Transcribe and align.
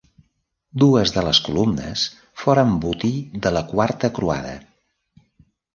Dues 0.83 1.13
de 1.17 1.23
les 1.27 1.41
columnes 1.49 2.07
foren 2.45 2.75
botí 2.87 3.13
de 3.47 3.53
la 3.59 3.67
Quarta 3.75 4.13
Croada. 4.21 4.61